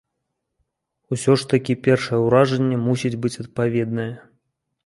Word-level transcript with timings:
Усё 1.15 1.31
ж 1.41 1.51
такі 1.51 1.73
першае 1.89 2.19
ўражанне 2.25 2.77
мусіць 2.87 3.15
быць 3.27 3.39
адпаведнае. 3.45 4.11